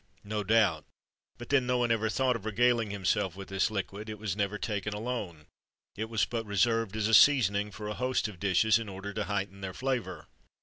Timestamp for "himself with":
2.89-3.49